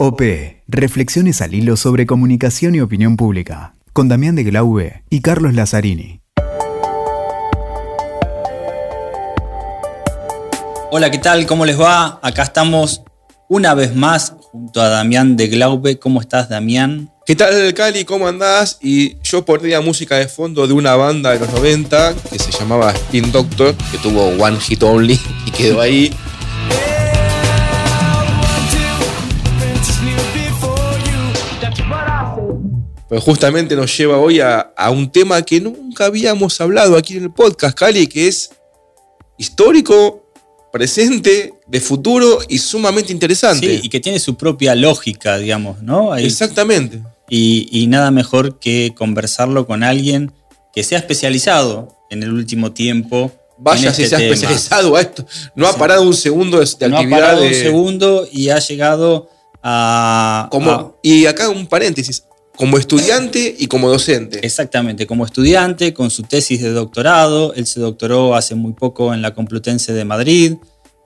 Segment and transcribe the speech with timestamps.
[0.00, 0.22] OP,
[0.68, 6.20] Reflexiones al hilo sobre comunicación y opinión pública, con Damián de Glaube y Carlos Lazzarini.
[10.92, 11.46] Hola, ¿qué tal?
[11.46, 12.20] ¿Cómo les va?
[12.22, 13.02] Acá estamos
[13.48, 15.98] una vez más junto a Damián de Glaube.
[15.98, 17.10] ¿Cómo estás, Damián?
[17.26, 18.04] ¿Qué tal, Cali?
[18.04, 18.78] ¿Cómo andás?
[18.80, 22.92] Y yo ponía música de fondo de una banda de los 90 que se llamaba
[22.92, 26.14] Spin Doctor, que tuvo One Hit Only y quedó ahí.
[33.08, 37.30] Pues justamente nos lleva hoy a, un tema que nunca habíamos hablado aquí en el
[37.30, 38.50] podcast, Cali, que es
[39.38, 40.30] histórico,
[40.70, 43.66] presente, de futuro y sumamente interesante.
[43.66, 46.14] Sí, y que tiene su propia lógica, digamos, ¿no?
[46.16, 47.00] Exactamente.
[47.30, 50.32] Y, nada mejor que conversarlo con alguien
[50.74, 53.32] que sea especializado en el último tiempo.
[53.56, 55.26] Vaya si este se ha especializado a esto.
[55.54, 56.90] No ha parado un segundo de, actividad.
[56.90, 59.30] No ha parado un segundo y ha llegado
[59.62, 62.22] a, Como, Y acá un paréntesis
[62.58, 64.40] como estudiante y como docente.
[64.44, 67.54] Exactamente, como estudiante, con su tesis de doctorado.
[67.54, 70.54] Él se doctoró hace muy poco en la Complutense de Madrid.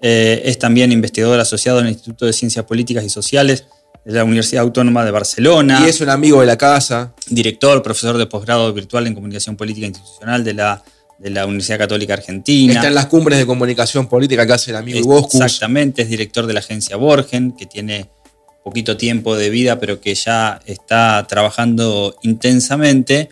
[0.00, 3.66] Eh, es también investigador asociado en el Instituto de Ciencias Políticas y Sociales
[4.02, 5.82] de la Universidad Autónoma de Barcelona.
[5.84, 7.14] Y es un amigo de la casa.
[7.28, 10.82] Director, profesor de posgrado virtual en Comunicación Política Institucional de la,
[11.18, 12.72] de la Universidad Católica Argentina.
[12.72, 15.34] Está en las cumbres de comunicación política que hace el amigo Boscus.
[15.34, 18.08] Exactamente, es director de la agencia Borgen, que tiene
[18.62, 23.28] poquito tiempo de vida, pero que ya está trabajando intensamente.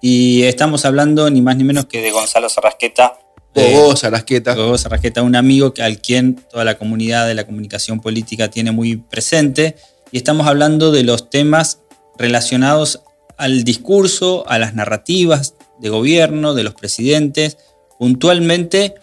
[0.00, 3.18] Y estamos hablando ni más ni menos que de Gonzalo Sarrasqueta.
[3.54, 4.54] Gogo Sarrasqueta.
[4.54, 8.72] Gogo Sarrasqueta, un amigo que, al quien toda la comunidad de la comunicación política tiene
[8.72, 9.76] muy presente.
[10.10, 11.80] Y estamos hablando de los temas
[12.18, 13.02] relacionados
[13.36, 17.58] al discurso, a las narrativas de gobierno, de los presidentes,
[17.98, 18.94] puntualmente,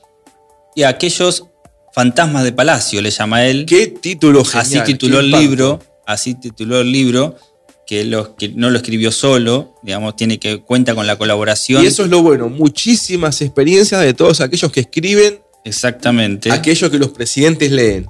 [0.76, 1.46] y a aquellos
[1.94, 3.66] Fantasmas de Palacio le llama él.
[3.66, 4.62] Qué título genial.
[4.62, 7.36] Así tituló el libro, así tituló el libro,
[7.86, 11.84] que, que no lo escribió solo, digamos, tiene que cuenta con la colaboración.
[11.84, 15.40] Y eso es lo bueno, muchísimas experiencias de todos aquellos que escriben.
[15.66, 16.52] Exactamente.
[16.52, 18.08] Aquellos que los presidentes leen.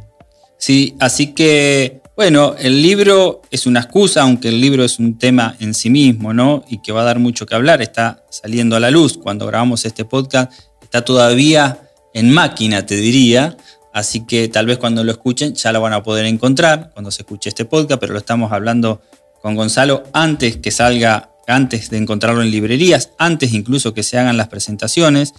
[0.60, 5.56] Sí, así que, bueno, el libro es una excusa, aunque el libro es un tema
[5.60, 6.64] en sí mismo, ¿no?
[6.70, 9.86] Y que va a dar mucho que hablar, está saliendo a la luz cuando grabamos
[9.86, 10.54] este podcast,
[10.84, 13.58] está todavía en máquina, te diría.
[13.94, 17.24] Así que tal vez cuando lo escuchen ya lo van a poder encontrar cuando se
[17.24, 19.02] escuche este podcast, pero lo estamos hablando
[19.42, 24.38] con Gonzalo antes que salga, antes de encontrarlo en librerías, antes incluso que se hagan
[24.38, 25.34] las presentaciones.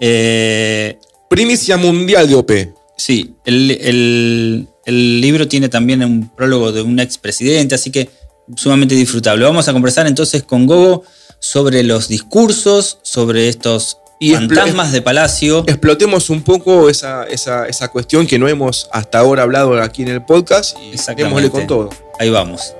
[0.00, 2.52] Eh, Primicia mundial de OP.
[2.96, 8.08] Sí, el, libro tiene también un prólogo de un expresidente, así que
[8.56, 9.44] sumamente disfrutable.
[9.44, 11.04] Vamos a conversar entonces con Gogo
[11.38, 15.64] sobre los discursos, sobre estos y Fantasmas de Palacio.
[15.66, 20.24] Explotemos un poco esa, esa, cuestión que no hemos hasta ahora hablado aquí en el
[20.24, 21.90] podcast y démosle con todo.
[22.18, 22.74] Ahí vamos.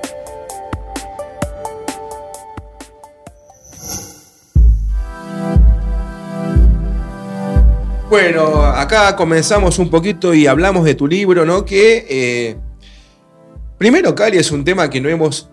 [8.11, 11.67] Bueno, acá comenzamos un poquito y hablamos de tu libro, ¿no?
[11.67, 12.57] Que eh,
[13.77, 15.51] primero, Cali, es un tema que no hemos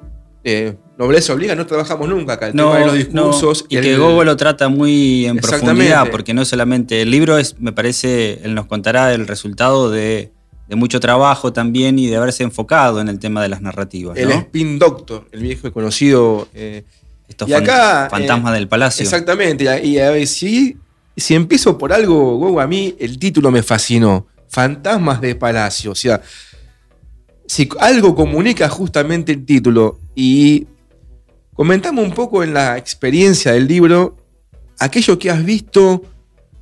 [0.48, 3.66] eh, nobleza obliga, no trabajamos nunca acá, el tema de los discursos.
[3.68, 7.02] y, que Gogo lo trata muy en profundidad, porque no solamente.
[7.02, 10.32] El libro es, me parece, él nos contará el resultado de,
[10.70, 14.16] mucho trabajo también y de haberse enfocado en el tema de las narrativas.
[14.20, 16.48] El Spin Doctor, el viejo y conocido.
[16.54, 16.84] Eh,
[17.28, 19.02] Estos fantasmas eh, del palacio.
[19.02, 20.78] Exactamente, y a ver, si,
[21.18, 24.28] si empiezo por algo, Gogo, a mí el título me fascinó.
[24.48, 26.22] Fantasmas de palacio, o sea
[27.48, 30.68] si algo comunica justamente el título y
[31.54, 34.18] comentamos un poco en la experiencia del libro
[34.80, 36.02] aquello que has visto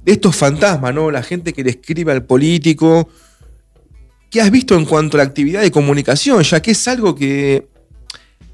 [0.03, 1.12] de estos fantasmas, ¿no?
[1.12, 3.08] La gente que le escribe al político.
[4.30, 6.42] ¿Qué has visto en cuanto a la actividad de comunicación?
[6.44, 7.68] Ya que es algo que,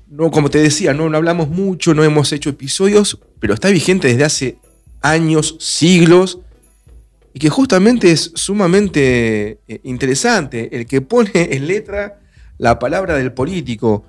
[0.09, 4.09] no, como te decía, no, no hablamos mucho, no hemos hecho episodios, pero está vigente
[4.09, 4.57] desde hace
[5.01, 6.39] años, siglos,
[7.33, 10.75] y que justamente es sumamente eh, interesante.
[10.75, 12.19] El que pone en letra
[12.57, 14.05] la palabra del político.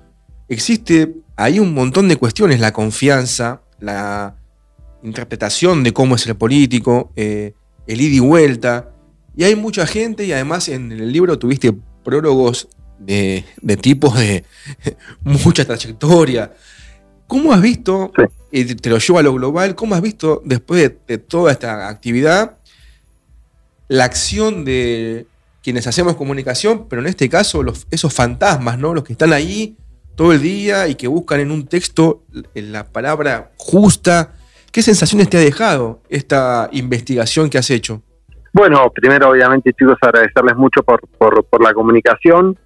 [0.51, 4.35] Existe ahí un montón de cuestiones, la confianza, la
[5.01, 7.53] interpretación de cómo es el político, eh,
[7.87, 8.89] el ida y vuelta.
[9.33, 11.71] Y hay mucha gente y además en el libro tuviste
[12.03, 12.67] prólogos
[12.99, 13.45] de,
[13.79, 14.43] tipos de
[15.23, 16.51] mucha trayectoria.
[17.27, 18.11] ¿Cómo has visto,
[18.51, 22.57] y te lo llevo a lo global, cómo has visto después de toda esta actividad
[23.87, 25.27] la acción de
[25.63, 28.93] quienes hacemos comunicación, pero en este caso los, esos fantasmas, ¿no?
[28.93, 29.77] Los que están ahí
[30.15, 32.23] todo el día y que buscan en un texto
[32.53, 34.33] la palabra justa.
[34.71, 38.01] ¿Qué sensaciones te ha dejado esta investigación que has hecho?
[38.53, 42.57] Bueno, primero obviamente chicos agradecerles mucho por, por, la comunicación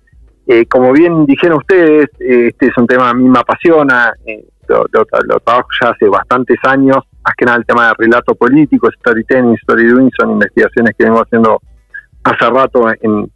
[0.48, 5.40] Eh, como bien dijeron ustedes, este es un tema a mí me apasiona, eh, lo,
[5.40, 9.88] trabajo ya hace bastantes años, más que nada el tema de relato político, storytelling, story
[9.88, 11.60] doing, son investigaciones que vengo haciendo
[12.24, 13.32] hace rato en,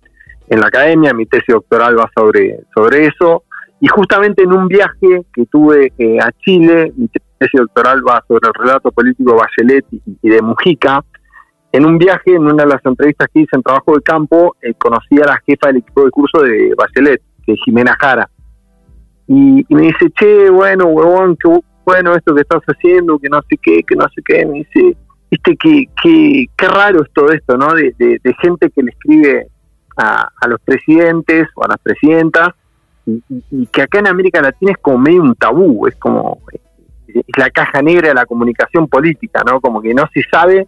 [0.49, 3.43] en la academia, mi tesis doctoral va sobre, sobre eso,
[3.81, 8.53] y justamente en un viaje que tuve a Chile, mi tesis doctoral va sobre el
[8.53, 9.85] relato político de Bachelet
[10.21, 11.03] y de Mujica,
[11.71, 14.73] en un viaje, en una de las entrevistas que hice en trabajo de campo, eh,
[14.73, 18.27] conocí a la jefa del equipo de curso de Bachelet, que es Jimena Jara.
[19.27, 23.57] Y, me dice, che, bueno, huevón, qué bueno esto que estás haciendo, que no sé
[23.61, 24.45] qué, que no sé qué.
[24.47, 24.97] Me dice,
[25.29, 27.67] viste, que, qué raro es todo esto, ¿no?
[27.75, 29.47] De, gente que le escribe
[29.97, 32.49] a, los presidentes o a las presidentas
[33.09, 36.39] y, y, que acá en América Latina es como medio un tabú, es como
[37.13, 39.59] es la caja negra de la comunicación política, ¿no?
[39.61, 40.67] Como que no se sabe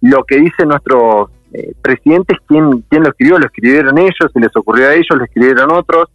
[0.00, 4.54] lo que dicen nuestros eh, presidentes, ¿quién, quién lo escribió, lo escribieron ellos, se les
[4.56, 6.08] ocurrió a ellos, lo escribieron otros.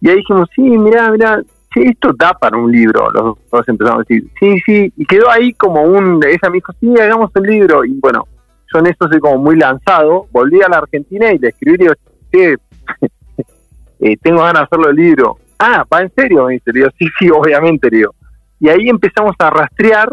[0.00, 1.42] Y ahí dijimos, sí, mira, mira,
[1.72, 3.10] sí, esto da para un libro.
[3.10, 6.72] Los dos empezamos a decir, sí, sí, y quedó ahí como un, ella me dijo,
[6.80, 7.84] sí, hagamos un libro.
[7.84, 8.26] Y bueno,
[8.72, 11.94] yo en esto soy como muy lanzado, volví a la Argentina y le escribí, digo,
[12.32, 13.08] sí,
[14.02, 15.38] eh, tengo ganas de hacerlo el libro.
[15.60, 16.46] Ah, ¿va en serio?
[16.46, 18.12] Me dice, sí, sí, obviamente, digo.
[18.58, 20.12] Y ahí empezamos a rastrear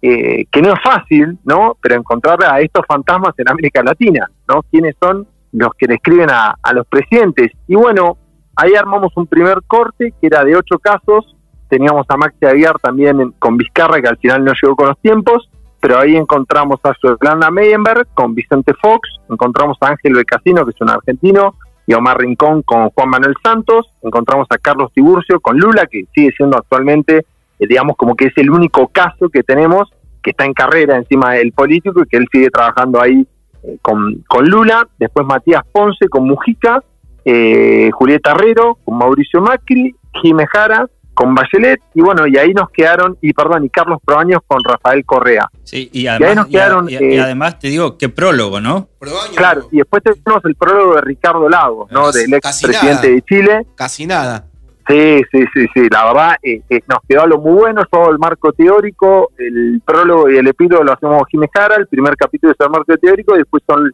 [0.00, 1.76] eh, que no es fácil, ¿no?
[1.80, 4.62] Pero encontrar a estos fantasmas en América Latina, ¿no?
[4.70, 7.50] ¿Quiénes son los que le escriben a, los presidentes?
[7.66, 8.16] Y bueno,
[8.54, 11.34] ahí armamos un primer corte que era de ocho casos.
[11.68, 15.50] Teníamos a Maxi Aguiar también con Vizcarra, que al final no llegó con los tiempos,
[15.80, 20.80] pero ahí encontramos a Suelana Meyenberg con Vicente Fox, encontramos a Ángel Becasino, que es
[20.80, 21.54] un argentino,
[21.86, 26.32] y Omar Rincón con Juan Manuel Santos, encontramos a Carlos Tiburcio con Lula, que sigue
[26.36, 27.24] siendo actualmente
[27.58, 29.92] eh, digamos como que es el único caso que tenemos
[30.22, 33.26] que está en carrera encima del político y que él sigue trabajando ahí
[33.62, 36.82] eh, con, con, Lula, después Matías Ponce con Mujica,
[37.24, 42.70] eh, Julieta Herrero con Mauricio Macri, Jiménez Jara con Bachelet, y bueno, y ahí nos
[42.70, 45.48] quedaron, y perdón, y Carlos Proaños con Rafael Correa.
[45.62, 46.58] Sí, y además, y
[47.18, 48.88] además te digo, qué prólogo, ¿no?
[49.36, 52.10] claro, y después tenemos el prólogo de Ricardo Lagos, ¿no?
[52.10, 53.66] Del ex presidente de Chile.
[53.74, 54.46] Casi nada.
[54.86, 58.18] Sí, sí, sí, sí, la verdad eh, eh, nos quedó algo muy bueno, todo el
[58.18, 62.60] marco teórico, el prólogo y el epílogo lo hacemos Jiménez Jara, el primer capítulo es
[62.60, 63.90] el marco teórico, y después son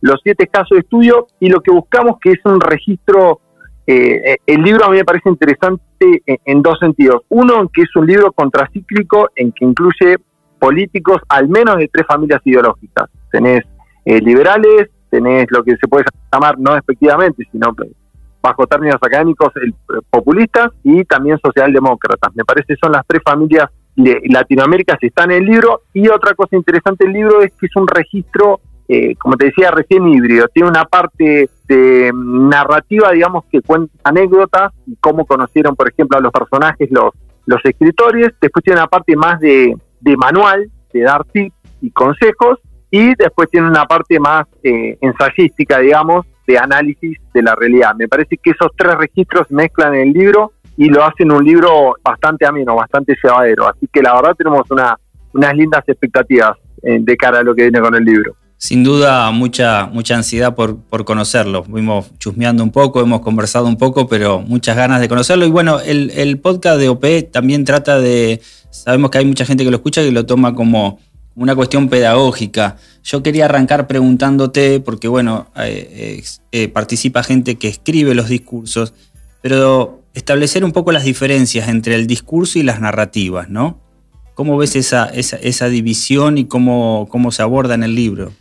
[0.00, 3.40] los siete casos de estudio y lo que buscamos que es un registro,
[3.86, 5.82] eh, el libro a mí me parece interesante
[6.26, 7.22] en, dos sentidos.
[7.28, 10.16] Uno, que es un libro contracíclico en que incluye
[10.58, 13.10] políticos al menos de tres familias ideológicas.
[13.30, 13.64] Tenés
[14.04, 17.74] liberales, tenés lo que se puede llamar no despectivamente, sino
[18.42, 22.34] bajo términos académicos, el, eh, populistas y también socialdemócratas.
[22.34, 25.82] Me parece que son las tres familias de Latinoamérica si están en el libro.
[25.92, 28.60] Y otra cosa interesante del libro es que es un registro,
[28.92, 30.48] eh, como te decía, recién híbrido.
[30.48, 36.20] Tiene una parte de narrativa, digamos, que cuenta anécdotas y cómo conocieron, por ejemplo, a
[36.20, 37.12] los personajes los,
[37.62, 38.32] escritores.
[38.40, 39.76] Después tiene una parte más de,
[40.16, 42.58] manual, de dar tips y consejos.
[42.90, 47.94] Y después tiene una parte más eh, ensayística, digamos, de análisis de la realidad.
[47.96, 52.44] Me parece que esos tres registros mezclan el libro y lo hacen un libro bastante
[52.44, 53.68] ameno, bastante llevadero.
[53.68, 54.98] Así que la verdad tenemos una,
[55.32, 58.34] unas lindas expectativas eh, de cara a lo que viene con el libro.
[58.62, 61.64] Sin duda, mucha, mucha ansiedad por, por conocerlo.
[61.64, 65.46] Fuimos chusmeando un poco, hemos conversado un poco, pero muchas ganas de conocerlo.
[65.46, 68.42] Y bueno, el, el podcast de OP también trata de.
[68.68, 70.98] Sabemos que hay mucha gente que lo escucha y lo toma como
[71.36, 72.76] una cuestión pedagógica.
[73.02, 78.92] Yo quería arrancar preguntándote, porque bueno, eh, eh, participa gente que escribe los discursos,
[79.40, 83.80] pero establecer un poco las diferencias entre el discurso y las narrativas, ¿no?
[84.34, 88.32] ¿Cómo ves esa, esa, esa división y cómo, cómo se aborda en el libro?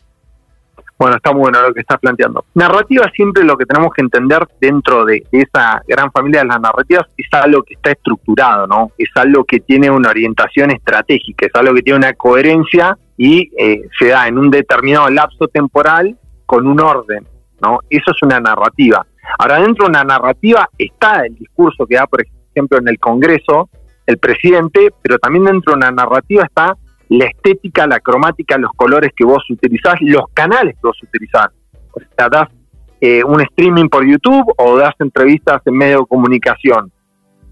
[0.99, 2.43] Bueno, está muy bueno lo que estás planteando.
[2.55, 7.07] Narrativa siempre lo que tenemos que entender dentro de esa gran familia de las narrativas
[7.15, 8.91] es algo que está estructurado, ¿no?
[8.97, 13.87] Es algo que tiene una orientación estratégica, es algo que tiene una coherencia y eh,
[13.97, 17.25] se da en un determinado lapso temporal con un orden,
[17.61, 17.79] ¿no?
[17.89, 19.05] Eso es una narrativa.
[19.37, 23.69] Ahora, dentro de una narrativa está el discurso que da, por ejemplo, en el Congreso
[24.05, 26.75] el presidente, pero también dentro de una narrativa está
[27.09, 31.47] la estética, la cromática, los colores que vos utilizás, los canales que vos utilizás.
[31.91, 32.49] O sea, das
[33.01, 36.91] eh, un streaming por YouTube o das entrevistas en medio de comunicación.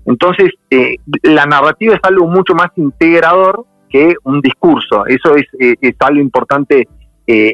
[0.05, 5.05] Entonces, eh, la narrativa es algo mucho más integrador que un discurso.
[5.05, 6.87] Eso es, eh, es algo importante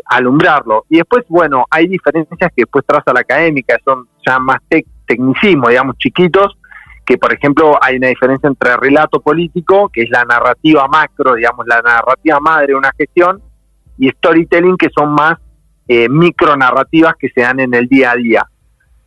[0.06, 0.86] alumbrarlo.
[0.88, 4.58] Y después, bueno, hay diferencias que después traza la académica, son ya más
[5.08, 6.56] tecnicismo, digamos, chiquitos,
[7.06, 11.66] que por ejemplo hay una diferencia entre relato político, que es la narrativa macro, digamos,
[11.68, 13.42] la narrativa madre de una gestión,
[13.98, 15.38] y storytelling, que son más
[15.88, 18.46] eh, micronarrativas que se dan en el día a día.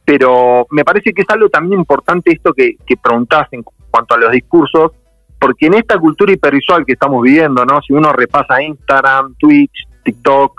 [0.05, 4.19] pero me parece que es algo también importante esto que, que preguntás en cuanto a
[4.19, 4.93] los discursos,
[5.39, 7.81] porque en esta cultura hipervisual que estamos viviendo, ¿no?
[7.83, 10.53] Si uno repasa Instagram, Twitch, TikTok,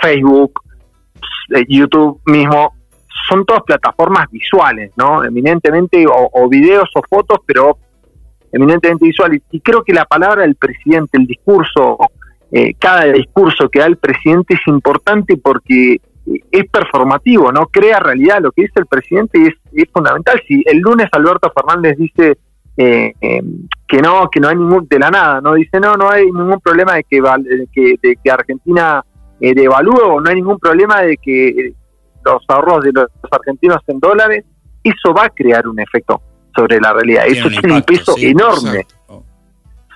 [0.00, 0.60] Facebook,
[1.54, 2.74] eh, YouTube mismo,
[3.28, 5.24] son todas plataformas visuales, ¿no?
[5.24, 7.78] Eminentemente, o, videos o fotos, pero
[8.50, 9.42] eminentemente visuales.
[9.50, 11.98] Y creo que la palabra del presidente, el discurso,
[12.50, 17.66] eh, cada discurso que da el presidente es importante porque es performativo, ¿no?
[17.66, 18.40] Crea realidad.
[18.40, 20.40] Lo que dice el presidente es, es fundamental.
[20.46, 22.36] Si el lunes Alberto Fernández dice
[22.76, 26.08] eh, em, que no que no hay ningún de la nada no dice no no
[26.08, 29.04] hay ningún problema de que de que Argentina
[29.38, 31.74] eh, devalúe o no hay ningún problema de que eh,
[32.24, 34.44] los ahorros de los argentinos en dólares
[34.82, 36.20] eso va a crear un efecto
[36.54, 37.24] sobre la realidad.
[37.26, 38.86] Eso tiene un peso enorme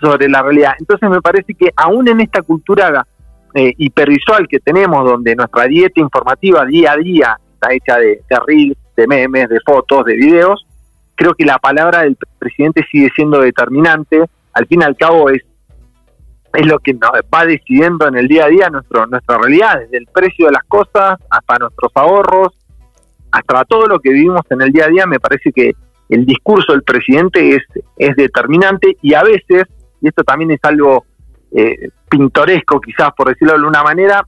[0.01, 0.75] sobre la realidad.
[0.79, 3.07] Entonces me parece que aún en esta cultura
[3.55, 8.37] eh, hipervisual que tenemos donde nuestra dieta informativa día a día está hecha de, de
[8.47, 10.67] reels de memes de fotos de videos
[11.17, 14.25] creo que la palabra del presidente sigue siendo determinante.
[14.53, 15.43] Al fin y al cabo es,
[16.57, 19.99] es lo que nos va decidiendo en el día a día nuestro, nuestra realidad, desde
[19.99, 22.49] el precio de las cosas hasta nuestros ahorros,
[23.31, 25.07] hasta todo lo que vivimos en el día a día.
[25.07, 25.73] Me parece que
[26.09, 27.63] el discurso del presidente es,
[27.97, 29.65] es determinante y a veces,
[30.01, 31.05] y esto también es algo
[31.53, 34.27] eh, pintoresco quizás por decirlo de alguna manera,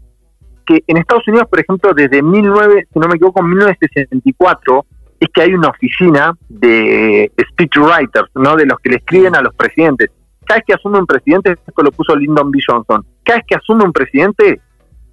[0.67, 4.85] que en Estados Unidos, por ejemplo, desde 19, si no me equivoco, 1964,
[5.19, 8.55] es que hay una oficina de speechwriters, ¿no?
[8.55, 10.11] De los que le escriben a los presidentes.
[10.49, 12.59] Cada vez que asume un presidente, esto lo puso Lyndon B.
[12.67, 14.63] Johnson, cada vez que asume un presidente,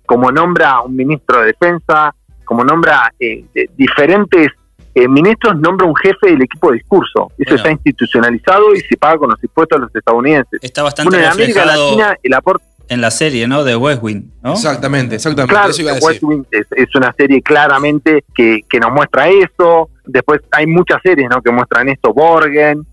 [0.05, 2.15] como nombra un ministro de defensa,
[2.45, 3.43] como nombra eh,
[3.75, 4.47] diferentes
[4.93, 7.33] eh, ministros, nombra un jefe del equipo de discurso.
[7.37, 10.59] Eso está institucionalizado y se paga con los impuestos de los estadounidenses.
[10.63, 13.63] Está bastante bueno, en América Latina el aporte en la serie, ¿no?
[13.63, 14.53] De West Wing, ¿no?
[14.53, 15.53] Exactamente, exactamente.
[15.53, 19.89] Claro, West Wing es, una serie claramente que, que, nos muestra eso.
[20.05, 21.41] Después hay muchas series, ¿no?
[21.41, 22.85] Que muestran esto, Borgen.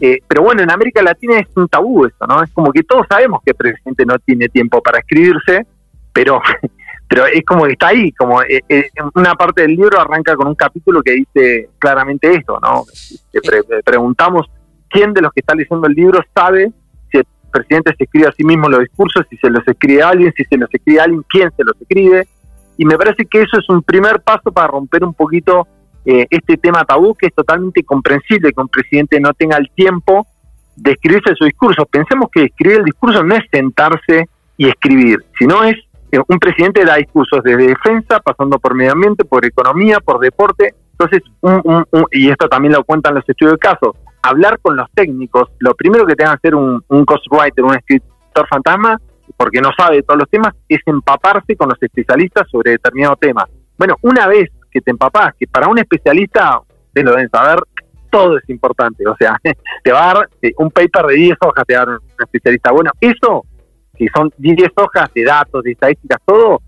[0.00, 2.42] Eh, pero bueno, en América Latina es un tabú eso, ¿no?
[2.42, 5.66] Es como que todos sabemos que el presidente no tiene tiempo para escribirse,
[6.12, 6.40] pero,
[7.08, 8.12] pero es como que está ahí.
[8.12, 12.58] Como eh, eh, una parte del libro arranca con un capítulo que dice claramente esto,
[12.60, 12.84] ¿no?
[13.32, 14.46] Le preguntamos
[14.88, 16.72] quién de los que está leyendo el libro sabe
[17.50, 20.44] presidente se escribe a sí mismo los discursos, si se los escribe a alguien, si
[20.44, 22.26] se los escribe a alguien, quién se los escribe.
[22.76, 25.66] Y me parece que eso es un primer paso para romper un poquito
[26.04, 30.26] eh, este tema tabú, que es totalmente comprensible que un presidente no tenga el tiempo
[30.76, 31.84] de escribirse su discurso.
[31.86, 35.76] Pensemos que escribir el discurso no es sentarse y escribir, sino es
[36.12, 40.74] eh, un presidente da discursos desde defensa, pasando por medio ambiente, por economía, por deporte.
[41.00, 41.22] Entonces,
[42.12, 46.06] y esto también lo cuentan los estudios de casos, hablar con los técnicos, lo primero
[46.06, 49.00] que tenga que hacer un, un ghostwriter, un escritor fantasma,
[49.34, 53.46] porque no sabe todos los temas, es empaparse con los especialistas sobre determinado tema.
[53.78, 57.60] Bueno, una vez que te empapás, que para un especialista, ustedes lo deben saber,
[58.10, 59.08] todo es importante.
[59.08, 59.38] O sea,
[59.82, 62.24] te va a dar eh, un paper de 10 hojas, te va a dar un
[62.24, 62.72] especialista.
[62.72, 63.44] Bueno, eso,
[63.96, 66.60] que son 10 hojas de datos, de estadísticas, todo,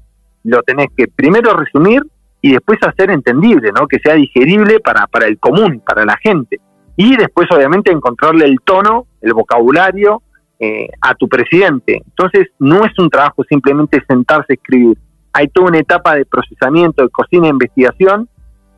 [0.45, 2.03] lo tenés que primero resumir
[2.42, 3.87] y después hacer entendible, ¿no?
[3.87, 6.61] Que sea digerible para, para el común, para la gente
[6.96, 10.22] y después obviamente encontrarle el tono, el vocabulario
[10.58, 12.02] eh, a tu presidente.
[12.04, 14.99] Entonces no es un trabajo simplemente sentarse a escribir,
[15.32, 18.28] hay toda una etapa de procesamiento, de cocina e investigación,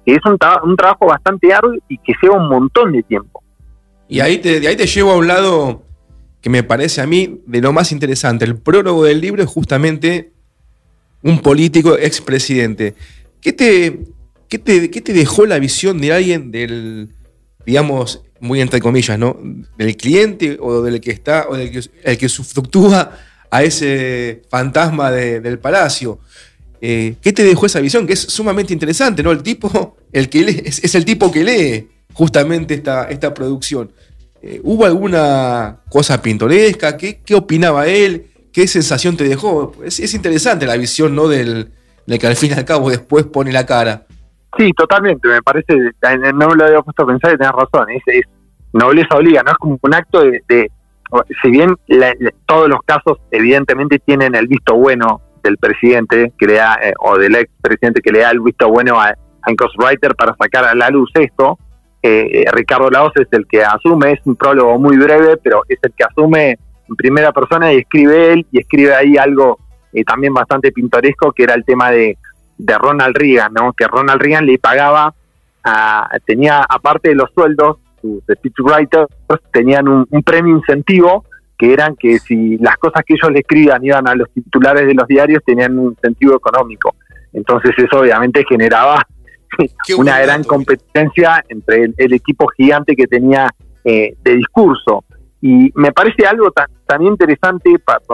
[0.07, 3.43] que es un, un trabajo bastante arduo y que lleva un montón de tiempo.
[4.09, 5.83] Y ahí te, de ahí te llevo a un lado
[6.41, 8.45] que me parece a mí de lo más interesante.
[8.45, 10.33] El prólogo del libro es justamente
[11.23, 12.95] un político expresidente.
[13.45, 14.01] ¿Qué te,
[14.49, 17.11] qué te, qué te dejó la visión de alguien del,
[17.67, 19.39] digamos, muy entre comillas, ¿no?
[19.77, 22.29] Del cliente o del que está, o del que, el que
[23.51, 26.21] a ese fantasma del palacio.
[26.81, 28.07] Eh, ¿Qué te dejó esa visión?
[28.07, 29.31] Que es sumamente interesante, ¿no?
[29.31, 33.93] El tipo, el que lee, es, el tipo que lee justamente esta, esta producción.
[34.41, 36.97] Eh, ¿Hubo alguna cosa pintoresca?
[36.97, 38.29] ¿Qué, ¿Qué, opinaba él?
[38.53, 39.75] ¿Qué sensación te dejó?
[39.85, 41.29] Es, es interesante la visión, ¿no?
[41.29, 41.71] Del,
[42.07, 44.03] del que al fin y al cabo después pone la cara.
[44.57, 45.75] Sí, totalmente, me parece,
[46.35, 48.25] no me lo había puesto a pensar y tenés razón, es, es
[48.73, 49.51] nobleza obliga, ¿no?
[49.51, 50.71] Es como un acto de,
[51.43, 51.77] si bien
[52.47, 57.19] todos los casos evidentemente tienen el visto bueno del presidente que le da, eh, o
[57.19, 60.75] del ex presidente que le da el visto bueno a, a Ghostwriter para sacar a
[60.75, 61.59] la luz esto,
[62.07, 65.93] eh, Ricardo Laos es el que asume, es un prólogo muy breve, pero es el
[65.97, 69.59] que asume en primera persona y escribe él, y escribe ahí algo
[69.95, 72.19] eh, también bastante pintoresco, que era el tema de
[72.59, 73.73] de Ronald Reagan, ¿no?
[73.73, 75.15] Que Ronald Reagan le pagaba,
[76.25, 79.09] tenía aparte de los sueldos, sus speechwriters
[79.51, 81.25] tenían un, premio incentivo
[81.57, 84.95] que eran que si las cosas que ellos le escribían iban a los titulares de
[84.95, 86.95] los diarios tenían un incentivo económico.
[87.33, 89.03] Entonces eso obviamente generaba
[89.97, 93.49] una gran competencia entre el, equipo gigante que tenía
[93.85, 95.05] eh, de discurso.
[95.41, 97.71] Y me parece algo tan, interesante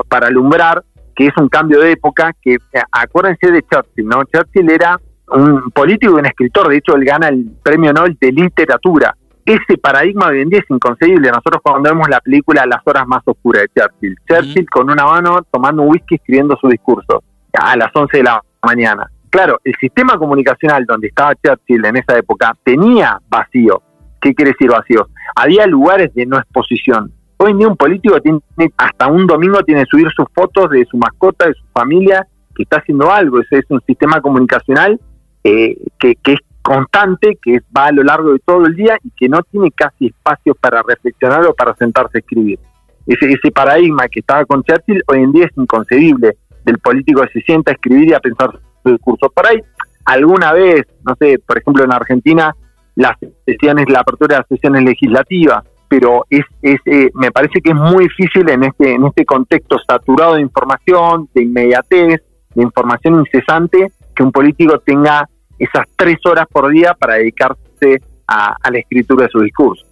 [0.08, 0.82] para alumbrar
[1.20, 2.56] que es un cambio de época, que
[2.90, 4.24] acuérdense de Churchill, ¿no?
[4.24, 4.98] Churchill era
[5.28, 9.14] un político y un escritor, de hecho él gana el premio Nobel de literatura.
[9.44, 11.28] Ese paradigma hoy en día es inconcebible.
[11.28, 15.40] Nosotros cuando vemos la película Las horas más oscuras de Churchill, Churchill con una mano
[15.52, 17.22] tomando un whisky escribiendo su discurso
[17.52, 19.06] a las 11 de la mañana.
[19.28, 23.82] Claro, el sistema comunicacional donde estaba Churchill en esa época tenía vacío.
[24.22, 25.06] ¿Qué quiere decir vacío?
[25.36, 27.12] Había lugares de no exposición.
[27.42, 28.38] Hoy en día un político tiene,
[28.76, 32.64] hasta un domingo tiene que subir sus fotos de su mascota, de su familia, que
[32.64, 33.40] está haciendo algo.
[33.40, 35.00] Ese es un sistema comunicacional
[35.42, 39.30] eh, que, es constante, que va a lo largo de todo el día y que
[39.30, 42.58] no tiene casi espacio para reflexionar o para sentarse a escribir.
[43.06, 47.40] Ese, ese paradigma que estaba con Churchill hoy en día es inconcebible del político que
[47.40, 48.50] se sienta a escribir y a pensar
[48.82, 49.30] su discurso.
[49.30, 49.62] Por ahí,
[50.04, 52.54] alguna vez, no sé, por ejemplo en Argentina,
[52.96, 53.16] las
[53.46, 57.76] sesiones, la apertura de las sesiones legislativas, pero es, es eh, me parece que es
[57.76, 62.22] muy difícil en este, en este contexto saturado de información, de inmediatez,
[62.54, 65.28] de información incesante, que un político tenga
[65.58, 69.84] esas tres horas por día para dedicarse a, la escritura de su discurso.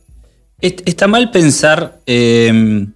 [0.61, 2.87] Está mal pensar eh,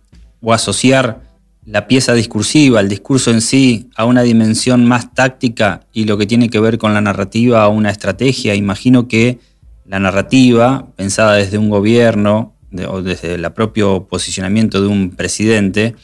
[0.40, 1.22] o asociar
[1.64, 6.26] la pieza discursiva, el discurso en sí, a una dimensión más táctica y lo que
[6.26, 8.54] tiene que ver con la narrativa a una estrategia.
[8.54, 9.40] Imagino que
[9.86, 12.51] la narrativa, pensada desde un gobierno
[12.88, 15.94] o desde el propio posicionamiento de un presidente,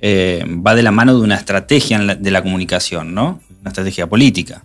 [0.00, 3.40] eh, va de la mano de una estrategia de la comunicación, ¿no?
[3.60, 4.62] Una estrategia política.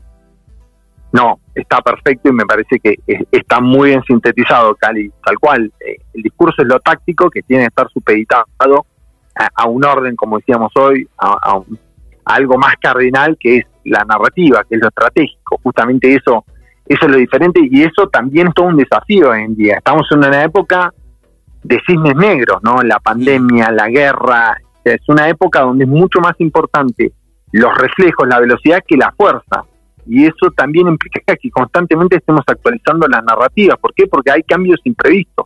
[1.12, 2.96] No, está perfecto y me parece que
[3.32, 5.72] está muy bien sintetizado, Cali, tal cual.
[5.80, 8.46] Eh, el discurso es lo táctico que tiene que estar supeditado
[9.56, 11.60] a, un orden, como decíamos hoy, a,
[12.26, 15.60] algo más cardinal que es la narrativa, que es lo estratégico.
[15.64, 16.44] Justamente eso,
[16.86, 19.78] eso es lo diferente y eso también es todo un desafío hoy en día.
[19.78, 20.94] Estamos en una época
[21.68, 22.82] de cisnes negros, ¿no?
[22.82, 27.12] La pandemia, la guerra, es una época donde es mucho más importante
[27.52, 29.64] los reflejos, la velocidad que la fuerza.
[30.06, 33.78] Y eso también implica que constantemente estemos actualizando las narrativas.
[33.80, 34.08] ¿Por qué?
[34.08, 35.46] Porque hay cambios imprevistos.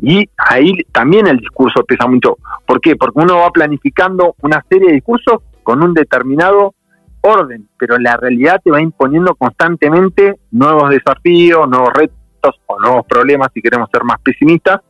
[0.00, 2.36] Y ahí también el discurso pesa mucho.
[2.64, 2.94] ¿Por qué?
[2.94, 6.74] Porque uno va planificando una serie de discursos con un determinado
[7.20, 13.48] orden, pero la realidad te va imponiendo constantemente nuevos desafíos, nuevos retos o nuevos problemas,
[13.52, 14.80] si queremos ser más pesimistas,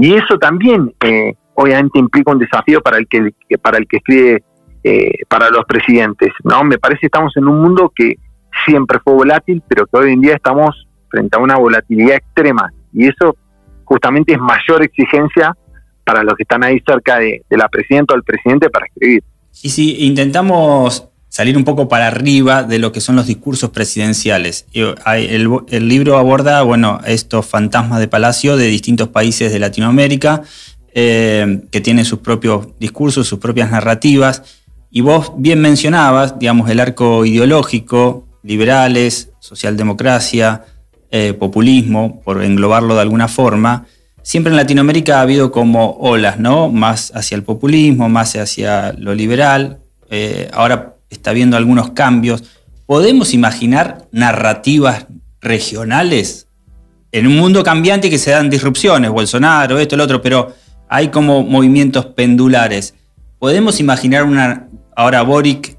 [0.00, 4.44] y eso también eh, obviamente implica un desafío para el que, para el que escribe
[4.84, 6.30] eh, para los presidentes.
[6.44, 8.14] No, me parece que estamos en un mundo que
[8.64, 13.08] siempre fue volátil, pero que hoy en día estamos frente a una volatilidad extrema y
[13.08, 13.36] eso
[13.84, 15.52] justamente es mayor exigencia
[16.04, 19.24] para los que están ahí cerca de, la presidenta o del presidente para escribir.
[19.64, 21.08] Y si intentamos
[21.38, 24.66] salir un poco para arriba de lo que son los discursos presidenciales.
[24.72, 30.42] El, libro aborda, bueno, estos fantasmas de palacio de distintos países de Latinoamérica,
[30.94, 34.42] eh, que tienen sus propios discursos, sus propias narrativas.
[34.90, 40.64] Y vos bien mencionabas, digamos, el arco ideológico, liberales, socialdemocracia,
[41.12, 43.86] eh, populismo, por englobarlo de alguna forma.
[44.24, 46.68] Siempre en Latinoamérica ha habido como olas, ¿no?
[46.68, 49.78] Más hacia el populismo, más hacia lo liberal.
[50.10, 52.44] Eh, ahora está viendo algunos cambios.
[52.86, 55.06] ¿Podemos imaginar narrativas
[55.40, 56.48] regionales?
[57.12, 60.54] En un mundo cambiante que se dan disrupciones, Bolsonaro, esto, el otro, pero
[60.88, 62.94] hay como movimientos pendulares.
[63.38, 65.78] ¿Podemos imaginar una, ahora Boric,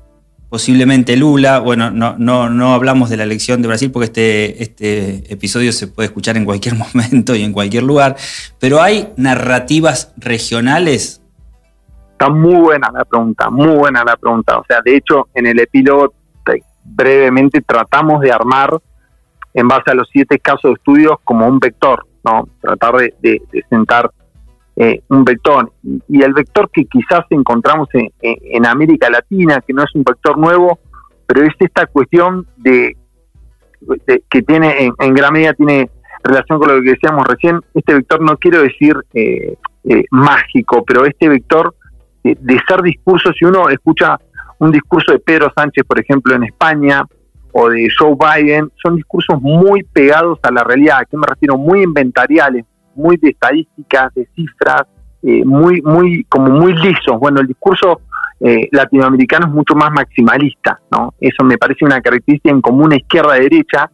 [0.50, 5.34] posiblemente Lula, bueno, no, no, no hablamos de la elección de Brasil porque este, este
[5.34, 8.18] episodio se puede escuchar en cualquier momento y en cualquier lugar,
[8.60, 11.22] pero hay narrativas regionales
[12.20, 14.58] Está muy buena la pregunta, muy buena la pregunta.
[14.58, 16.14] O sea, de hecho, en el epílogo
[16.84, 18.78] brevemente tratamos de armar,
[19.54, 22.50] en base a los siete casos de estudios, como un vector, ¿no?
[22.60, 24.12] Tratar de, sentar
[24.76, 25.72] eh, un vector.
[26.10, 30.78] Y el vector que quizás encontramos en, América Latina, que no es un vector nuevo,
[31.26, 32.98] pero es esta cuestión de,
[34.30, 35.90] que tiene, en, gran medida tiene
[36.22, 39.56] relación con lo que decíamos recién, este vector no quiero decir eh,
[39.86, 41.76] eh, mágico, pero este vector
[42.24, 44.20] de, ser discursos, si uno escucha
[44.60, 47.06] un discurso de Pedro Sánchez, por ejemplo, en España,
[47.52, 51.58] o de Joe Biden, son discursos muy pegados a la realidad, ¿a qué me refiero?
[51.58, 54.84] Muy inventariales, muy de estadísticas, de cifras,
[55.24, 57.18] eh, muy, muy, como muy lisos.
[57.20, 58.02] Bueno, el discurso
[58.40, 61.14] eh, latinoamericano es mucho más maximalista, ¿no?
[61.20, 63.90] Eso me parece una característica en común izquierda-derecha,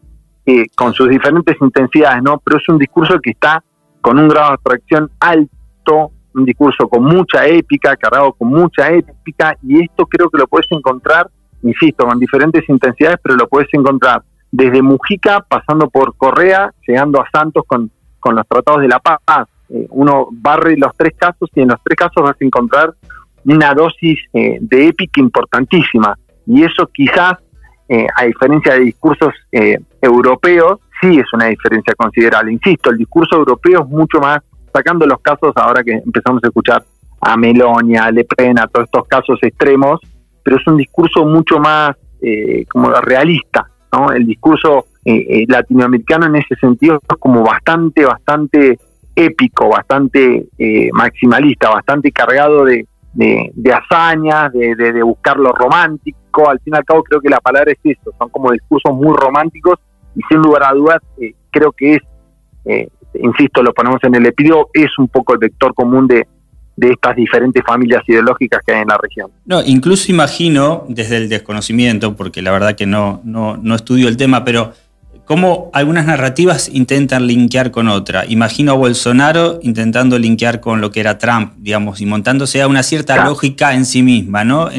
[0.46, 2.40] eh, con sus diferentes intensidades, ¿no?
[2.44, 3.64] Pero es un discurso que está
[4.02, 9.58] con un grado de abstracción alto, un discurso con mucha épica, cargado con mucha épica,
[9.64, 11.30] y esto creo que lo puedes encontrar,
[11.64, 14.22] insisto, con diferentes intensidades, pero lo puedes encontrar
[14.52, 19.48] desde Mujica, pasando por Correa, llegando a Santos con, con los tratados de la paz.
[19.70, 22.94] Eh, uno barre los tres casos y en los tres casos vas a encontrar
[23.46, 26.18] una dosis eh, de épica importantísima.
[26.46, 27.34] Y eso quizás,
[27.90, 29.34] eh, a diferencia de discursos
[30.02, 32.54] europeos, sí es una diferencia considerable.
[32.54, 34.40] Insisto, el discurso europeo es mucho más,
[34.76, 36.84] sacando los casos ahora que empezamos a escuchar
[37.22, 40.00] a Melonia, a Le Pen, a todos estos casos extremos,
[40.44, 41.96] pero es un discurso mucho más
[42.72, 43.68] como realista.
[43.92, 44.12] ¿no?
[44.12, 48.80] El discurso latinoamericano en ese sentido es como bastante, bastante
[49.16, 56.50] épico, bastante eh, maximalista, bastante cargado de, de, hazañas, de, de, buscar lo romántico.
[56.50, 59.16] Al fin y al cabo creo que la palabra es eso, son como discursos muy
[59.16, 59.80] románticos
[60.16, 62.02] y sin lugar a dudas eh, creo que es,
[62.66, 62.90] eh,
[63.22, 66.28] insisto, lo ponemos en el epílogo, es un poco el vector común de,
[66.76, 69.32] de estas diferentes familias ideológicas que hay en la región.
[69.46, 74.18] No, incluso imagino, desde el desconocimiento, porque la verdad que no, no, no estudio el
[74.18, 74.74] tema, pero
[75.26, 78.26] cómo algunas narrativas intentan linkear con otra.
[78.28, 82.84] Imagino a Bolsonaro intentando linkear con lo que era Trump, digamos, y montándose a una
[82.84, 84.70] cierta lógica en sí misma, ¿no?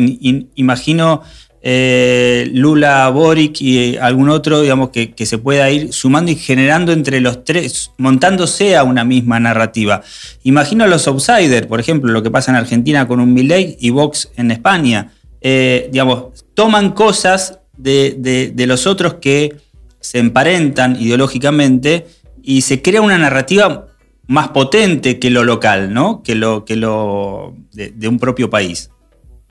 [0.54, 1.22] imagino
[1.68, 7.20] eh, Lula, Boric y algún otro, digamos, que, se pueda ir sumando y generando entre
[7.20, 10.02] los tres, montándose a una misma narrativa.
[10.44, 13.90] Imagino a los outsiders, por ejemplo, lo que pasa en Argentina con un Milley y
[13.90, 15.12] Vox en España.
[15.40, 19.56] Eh, digamos, toman cosas de los otros que
[20.00, 22.06] se emparentan ideológicamente
[22.42, 23.86] y se crea una narrativa
[24.28, 26.22] más potente que lo local, ¿no?
[26.22, 28.90] Que lo, que lo de, un propio país.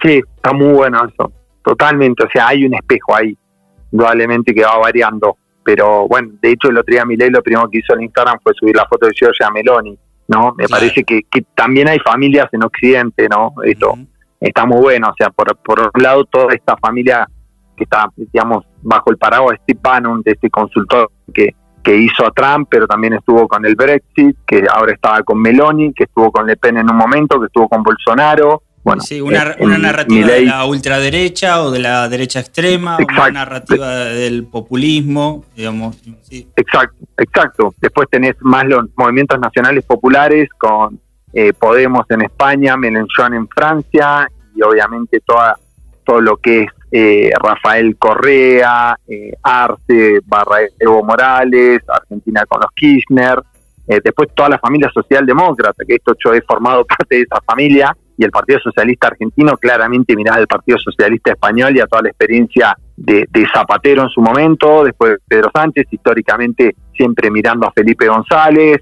[0.01, 1.32] Sí, está muy bueno eso,
[1.65, 2.23] totalmente.
[2.25, 3.36] O sea, hay un espejo ahí,
[3.91, 5.38] indudablemente que va variando.
[5.63, 8.54] Pero bueno, de hecho el otro día Milei lo primero que hizo en Instagram fue
[8.54, 9.97] subir la foto de Giorgia Meloni,
[10.28, 10.54] ¿no?
[10.56, 11.23] Me parece que,
[11.56, 13.54] también hay familias en Occidente, ¿no?
[13.63, 13.97] Esto
[14.39, 15.08] está muy bueno.
[15.10, 17.28] O sea, por, por un lado toda esta familia
[17.75, 22.32] que está, digamos, bajo el paraguas Steve Bannon, de este consultor que, que hizo a
[22.32, 26.45] Trump, pero también estuvo con el Brexit, que ahora estaba con Meloni, que estuvo con
[26.45, 28.62] Le Pen en un momento, que estuvo con Bolsonaro.
[28.86, 33.95] Bueno, sí, una, eh, narrativa de la ultraderecha o de la derecha extrema, una narrativa
[33.95, 35.98] del populismo, digamos.
[36.30, 37.74] Exacto, exacto.
[37.82, 41.00] Después tenés más los movimientos nacionales populares con
[41.34, 45.58] eh, Podemos en España, Mélenchon en Francia y obviamente toda
[46.04, 52.69] todo lo que es eh, Rafael Correa, eh, Arce, barra Evo Morales, Argentina con los
[52.76, 53.41] Kirchner,
[53.88, 58.23] después toda la familia socialdemócrata, que esto yo he formado parte de esa familia, y
[58.23, 62.78] el Partido Socialista Argentino claramente miraba al Partido Socialista Español y a toda la experiencia
[62.95, 68.82] de, Zapatero en su momento, después de Pedro Sánchez, históricamente siempre mirando a Felipe González.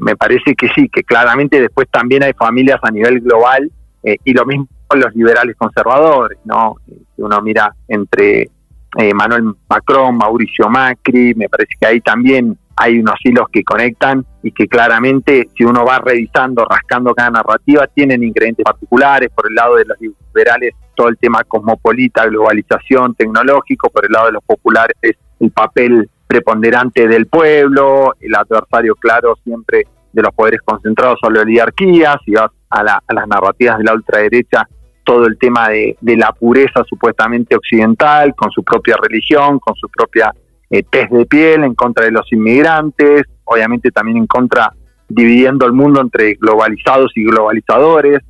[0.00, 3.70] me parece que sí, que claramente después también hay familias a nivel global
[4.02, 6.76] y lo mismo los liberales conservadores, ¿no?
[6.86, 8.50] Si uno mira entre
[8.96, 14.24] eh, Manuel Macron, Mauricio Macri, me parece que ahí también hay unos hilos que conectan
[14.42, 19.54] y que claramente si uno va revisando, rascando cada narrativa, tienen ingredientes particulares, por el
[19.54, 24.44] lado de los liberales todo el tema cosmopolita, globalización, tecnológico, por el lado de los
[24.44, 24.96] populares
[25.40, 31.42] el papel preponderante del pueblo, el adversario claro siempre de los poderes concentrados o la
[31.42, 34.66] oligarquía, si vas a, a las narrativas de la ultraderecha,
[35.08, 40.34] todo el tema de, la pureza supuestamente occidental, con su propia religión, con su propia
[40.70, 44.72] eh, de piel, en contra de los inmigrantes, obviamente también en contra,
[45.08, 48.20] dividiendo el mundo entre globalizados y globalizadores.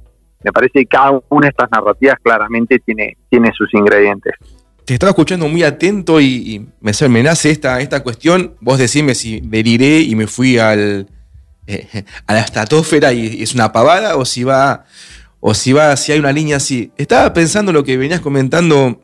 [0.45, 4.35] Me parece que cada una de estas narrativas claramente tiene, tiene sus ingredientes.
[4.85, 8.55] Te estaba escuchando muy atento y, me, me, nace esta, esta cuestión.
[8.61, 11.09] Vos decime si deliré y me fui al,
[12.27, 14.85] a la estratosfera y es una pavada o si va
[15.41, 16.93] o si va, si hay una línea así.
[16.97, 19.01] Estaba pensando lo que venías comentando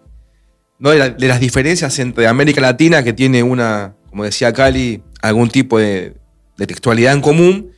[0.79, 0.91] ¿no?
[0.91, 6.17] de, las diferencias entre América Latina, que tiene una, como decía Cali, algún tipo de,
[6.57, 7.71] textualidad en común,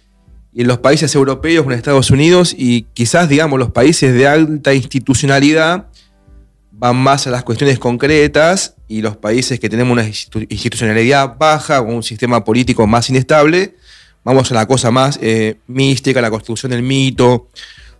[0.52, 4.74] y en los países europeos, con Estados Unidos, y quizás, digamos, los países de alta
[4.74, 5.88] institucionalidad
[6.72, 12.02] van más a las cuestiones concretas, y los países que tenemos una institucionalidad baja, un
[12.02, 13.74] sistema político más inestable,
[14.24, 17.48] vamos a la cosa más eh, mística, la construcción del mito,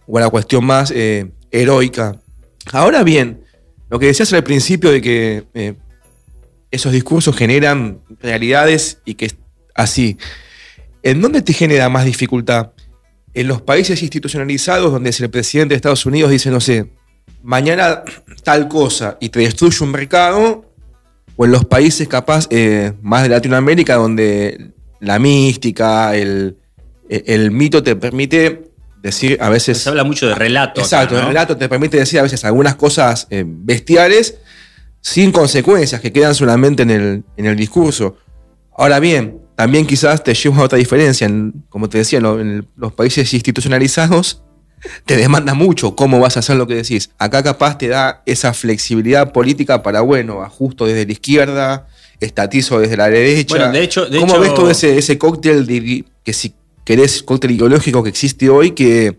[0.07, 2.17] o a la cuestión más eh, heroica.
[2.73, 3.46] Ahora bien,
[3.89, 5.75] lo que decías al principio de que eh,
[6.71, 9.37] esos discursos generan realidades y que es
[9.75, 10.19] así,
[11.03, 12.73] ¿en dónde te genera más dificultad?
[13.35, 16.91] En los países institucionalizados donde si el presidente de Estados Unidos dice, no sé,
[17.43, 18.03] mañana
[18.43, 20.65] tal cosa y te destruye un mercado,
[21.37, 26.57] o en los países capaz eh, más de Latinoamérica donde la mística, el,
[27.09, 28.71] el mito te permite
[29.03, 29.79] decir a veces...
[29.79, 30.81] Se habla mucho de relato.
[30.81, 34.39] Exacto, el relato te permite decir a veces algunas cosas eh, bestiales
[35.01, 38.17] sin consecuencias, que quedan solamente en el, en el discurso.
[38.77, 41.31] Ahora bien, también quizás te lleva a otra diferencia.
[41.69, 44.43] como te decía, en los países institucionalizados
[45.05, 47.11] te demanda mucho cómo vas a hacer lo que decís.
[47.19, 51.87] Acá capaz te da esa flexibilidad política para, bueno, ajusto desde la izquierda,
[52.21, 53.71] estatizo desde la derecha.
[53.71, 56.55] de hecho, ¿Cómo ves todo ese, ese cóctel que si
[56.87, 59.19] querés, cóctel ideológico que existe hoy, que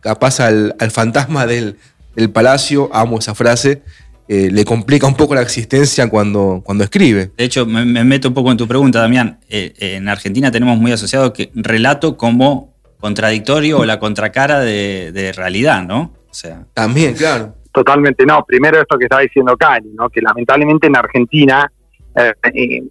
[0.00, 1.76] capaz al, fantasma del,
[2.14, 3.82] del, palacio, amo esa frase,
[4.28, 7.32] eh, le complica un poco la existencia cuando, cuando escribe.
[7.36, 9.40] De hecho, me, meto un poco en tu pregunta, Damián.
[9.48, 15.82] Eh, en Argentina tenemos muy asociado que relato como contradictorio o la contracara de, realidad,
[15.84, 16.12] ¿no?
[16.30, 16.66] O sea.
[16.74, 17.54] También, claro.
[17.72, 18.44] Totalmente, no.
[18.44, 20.10] Primero esto que estaba diciendo Cali, ¿no?
[20.10, 21.72] Que lamentablemente en Argentina
[22.14, 22.82] eh,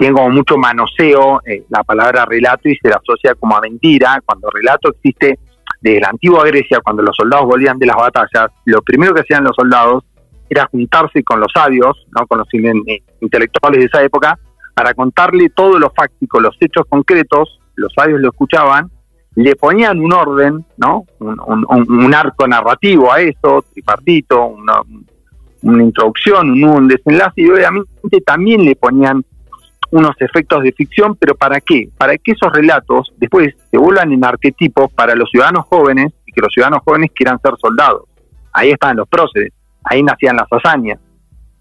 [0.00, 4.48] tiene como mucho manoseo la palabra relato y se la asocia como a mentira, cuando
[4.48, 5.38] relato existe
[5.78, 9.44] desde la antigua Grecia, cuando los soldados volvían de las batallas, lo primero que hacían
[9.44, 10.04] los soldados
[10.48, 12.26] era juntarse con los sabios, ¿no?
[12.26, 12.48] con los
[13.20, 14.38] intelectuales de esa época,
[14.74, 18.90] para contarle todo lo fáctico, los hechos concretos, los sabios lo escuchaban,
[19.34, 21.04] le ponían un orden, ¿no?
[21.18, 24.80] un, arco narrativo a eso, tripartito, una,
[25.60, 29.22] una introducción, un, un desenlace, y obviamente también le ponían
[29.92, 31.88] unos efectos de ficción, pero ¿para qué?
[31.96, 36.40] Para que esos relatos después se vuelvan en arquetipos para los ciudadanos jóvenes y que
[36.40, 38.04] los ciudadanos jóvenes quieran ser soldados.
[38.52, 39.52] Ahí están los próceres
[39.84, 40.98] ahí nacían las hazañas.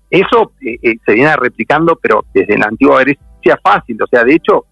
[0.10, 4.02] Eso eh, eh, se viene replicando, pero desde la antigua Grecia fácil.
[4.02, 4.66] O sea, de hecho,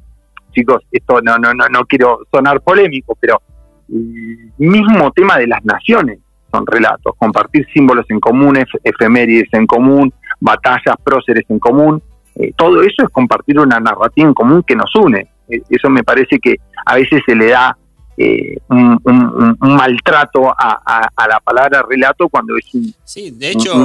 [0.52, 3.42] chicos, esto no, no, no, no quiero sonar polémico, pero
[3.90, 6.20] el mismo tema de las naciones
[6.52, 12.02] son relatos, compartir símbolos en común, efemérides en común, batallas, próceres en común,
[12.40, 15.28] eh, todo eso es compartir una narrativa en común que nos une.
[15.48, 17.76] eso me parece que a veces se le da
[18.18, 22.94] eh, un, maltrato a, la palabra relato cuando es un,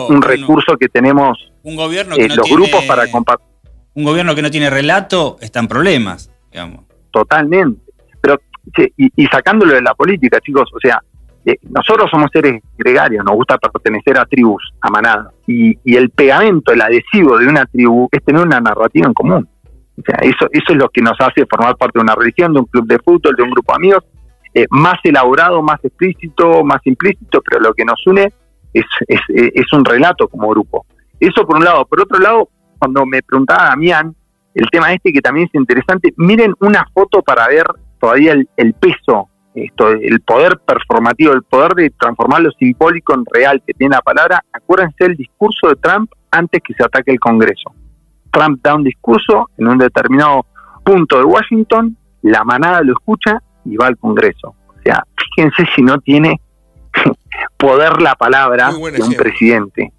[0.08, 3.46] un, recurso que tenemos un gobierno que los grupos para compartir.
[3.94, 6.84] Un gobierno que no tiene relato está en problemas, digamos.
[7.10, 7.82] Totalmente.
[8.22, 8.40] Pero,
[8.96, 11.02] y, sacándolo de la política, chicos, o sea,
[11.44, 15.34] eh, nosotros somos seres gregarios, nos gusta pertenecer a tribus, a manadas.
[15.46, 19.48] Y, y el pegamento, el adhesivo de una tribu es tener una narrativa en común.
[19.98, 22.60] O sea, eso, eso es lo que nos hace formar parte de una religión, de
[22.60, 24.04] un club de fútbol, de un grupo de amigos,
[24.54, 28.32] eh, más elaborado, más explícito, más implícito, pero lo que nos une
[28.74, 30.86] es, un relato como grupo.
[31.18, 31.84] Eso por un lado.
[31.86, 34.14] Por otro lado, cuando me preguntaba Damián,
[34.54, 37.64] el tema este que también es interesante, miren una foto para ver
[37.98, 43.62] todavía el, peso, esto, el poder performativo, el poder de transformar lo simbólico en real
[43.66, 44.42] que tiene la palabra.
[44.52, 47.72] Acuérdense el discurso de Trump antes que se ataque el Congreso.
[48.30, 50.46] Trump da un discurso en un determinado
[50.84, 54.54] punto de Washington, la manada lo escucha y va al Congreso.
[54.68, 56.40] O sea, fíjense si no tiene
[57.56, 59.92] poder la palabra de un presidente.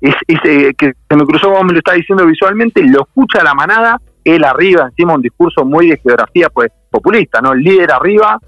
[0.00, 3.54] Es, eh, que se me cruzó como me lo está diciendo visualmente, lo escucha la
[3.54, 7.52] manada, él arriba, encima un discurso muy de geografía pues populista, ¿no?
[7.52, 8.38] El líder arriba,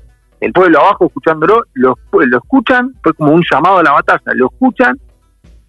[0.40, 1.96] el pueblo abajo escuchándolo, lo,
[2.37, 4.98] escuchan, fue como un llamado a la batalla, lo escuchan,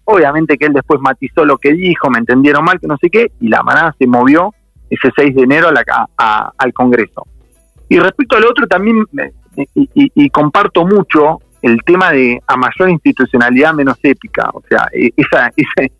[0.04, 3.32] obviamente que él después matizó lo que dijo, me entendieron mal, que no sé qué,
[3.40, 4.54] y la manada se movió
[4.88, 5.68] ese 6 de enero
[6.18, 7.26] a al Congreso.
[7.88, 9.04] Y respecto al otro, también,
[9.74, 14.50] y, comparto mucho el tema de a mayor institucionalidad, menos épica.
[14.54, 15.90] O sea, e, esa, esa,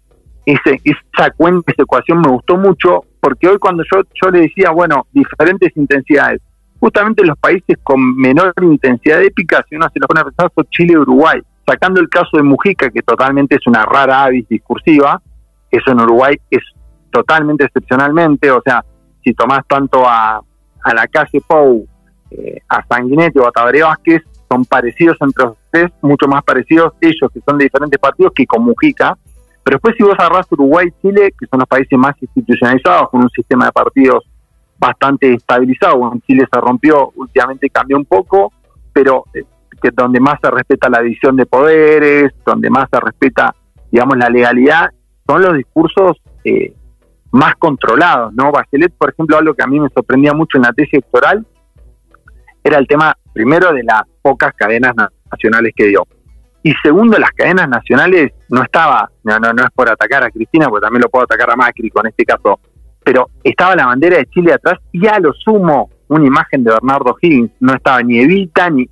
[0.84, 5.06] esa cuenta, esa ecuación me gustó mucho, porque hoy cuando yo, yo le decía, bueno,
[5.12, 6.40] diferentes intensidades,
[6.82, 10.64] justamente los países con menor intensidad épica, si uno se lo pone a pensar, son
[10.68, 11.40] Chile y Uruguay.
[11.64, 15.22] Sacando el caso de Mujica, que totalmente es una rara avis discursiva,
[15.70, 16.60] eso en Uruguay es
[17.12, 18.84] totalmente excepcionalmente, o sea,
[19.22, 20.38] si tomás tanto a,
[20.82, 21.86] a la calle Pou,
[22.32, 27.30] eh, a Sanguinetti o a Tabaré Vázquez, son parecidos entre ustedes, mucho más parecidos ellos
[27.32, 29.16] que son de diferentes partidos que con Mujica.
[29.62, 33.22] Pero después si vos agarrás Uruguay y Chile, que son los países más institucionalizados, con
[33.22, 34.24] un sistema de partidos
[34.82, 38.52] bastante estabilizado, en Chile se rompió, últimamente cambió un poco,
[38.92, 39.44] pero eh,
[39.80, 43.54] que donde más se respeta la división de poderes, donde más se respeta,
[43.92, 44.90] digamos, la legalidad,
[45.24, 46.74] son los discursos eh,
[47.30, 48.50] más controlados, ¿no?
[48.50, 51.46] Bachelet, por ejemplo, algo que a mí me sorprendía mucho en la tesis electoral,
[52.64, 54.94] era el tema, primero, de las pocas cadenas
[55.30, 56.04] nacionales que dio.
[56.64, 60.68] Y segundo, las cadenas nacionales no estaba, no, no, no es por atacar a Cristina,
[60.68, 62.58] porque también lo puedo atacar a Macri con este caso,
[63.04, 67.16] pero estaba la bandera de Chile atrás y a lo sumo una imagen de Bernardo
[67.20, 68.86] Higgins, no estaba ni Evita, ni...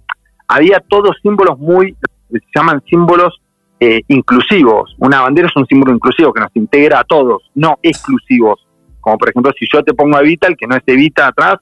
[0.49, 1.95] Había todos símbolos muy,
[2.31, 3.41] se llaman símbolos
[3.79, 4.95] eh, inclusivos.
[4.99, 8.67] Una bandera es un símbolo inclusivo que nos integra a todos, no exclusivos.
[9.01, 11.59] Como por ejemplo, si yo te pongo Evita, el que no es Evita atrás,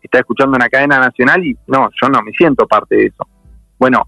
[0.00, 3.26] está escuchando una cadena nacional y no, yo no me siento parte de eso.
[3.78, 4.06] Bueno,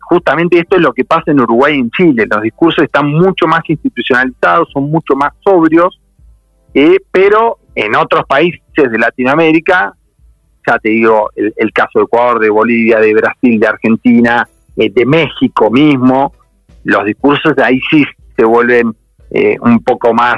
[0.00, 2.26] justamente esto es lo que pasa en Uruguay y en Chile.
[2.28, 6.00] Los discursos están mucho más institucionalizados, son mucho más sobrios,
[6.74, 9.94] eh, pero en otros países de Latinoamérica,
[10.66, 15.06] ya te digo, el, caso de Ecuador, de Bolivia, de Brasil, de Argentina, eh, de
[15.06, 16.32] México mismo,
[16.84, 18.04] los discursos de ahí sí
[18.36, 18.94] se vuelven
[19.30, 20.36] eh, un poco más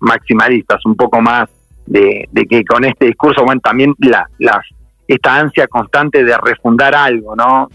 [0.00, 1.48] maximalistas, un poco más
[1.86, 4.66] de, que con este discurso, bueno, también la, las,
[5.06, 7.68] esta ansia constante de refundar algo, ¿no?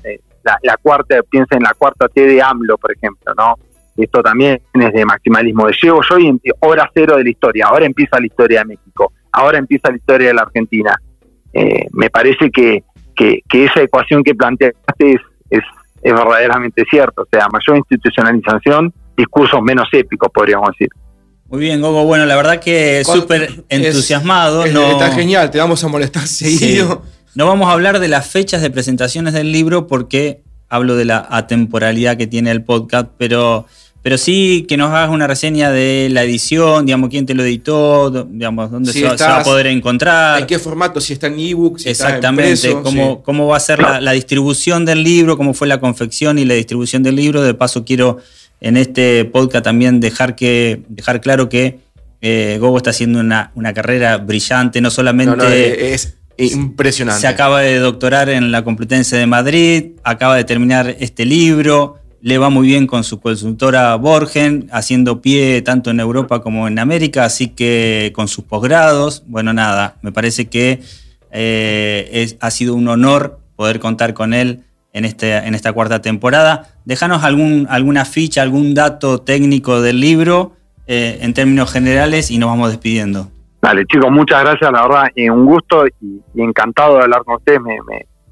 [0.61, 3.55] la, cuarta, piensa en la cuarta T de AMLO, por ejemplo, ¿no?
[3.97, 7.85] Esto también es de maximalismo, de llego yo y hora cero de la historia, ahora
[7.85, 10.95] empieza la historia de México, ahora empieza la historia de la Argentina.
[11.51, 12.83] Eh, me parece que,
[13.15, 15.63] que, esa ecuación que planteaste es, es,
[16.03, 20.89] es verdaderamente cierto, o sea, mayor institucionalización, discursos menos épicos, podríamos decir.
[21.49, 22.03] Muy bien, Gogo.
[22.03, 24.65] Bueno, la verdad que súper entusiasmado.
[24.65, 27.03] Está genial, te vamos a molestar seguido.
[27.35, 31.25] No vamos a hablar de las fechas de presentaciones del libro porque hablo de la
[31.29, 33.65] atemporalidad que tiene el podcast, pero,
[34.07, 38.09] pero sí que nos hagas una reseña de la edición, digamos, quién te lo editó,
[38.09, 40.39] digamos, dónde se, va a poder encontrar.
[40.39, 41.01] ¿En qué formato?
[41.01, 44.85] Si está en ebook, si Exactamente, está en cómo, cómo va a ser la, distribución
[44.85, 47.41] del libro, cómo fue la confección y la distribución del libro.
[47.41, 48.19] De paso, quiero
[48.61, 51.79] en este podcast también dejar, que, dejar claro que
[52.21, 55.93] eh, Gogo está haciendo una, carrera brillante, no solamente...
[55.93, 57.19] es Impresionante.
[57.19, 62.37] Se acaba de doctorar en la Complutense de Madrid, acaba de terminar este libro, le
[62.37, 67.23] va muy bien con su consultora Borgen, haciendo pie tanto en Europa como en América,
[67.23, 70.81] así que con sus posgrados, bueno, nada, me parece que
[71.31, 76.67] eh, ha sido un honor poder contar con él en, este, en esta cuarta temporada.
[76.83, 80.51] Déjanos algún, alguna ficha, algún dato técnico del libro
[80.85, 83.31] eh, en términos generales y nos vamos despidiendo.
[83.61, 87.77] Dale, chicos, muchas gracias, la verdad, un gusto y, encantado de hablar con ustedes, me,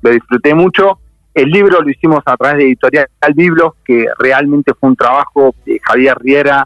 [0.02, 1.00] lo disfruté mucho.
[1.36, 5.82] El libro lo hicimos a través de Editorial Biblos, que realmente fue un trabajo de
[5.84, 6.66] Javier Riera